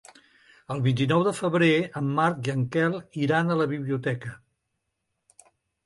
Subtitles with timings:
[0.75, 1.69] El vint-i-nou de febrer
[2.03, 4.37] en Marc i en Quel iran a la biblioteca.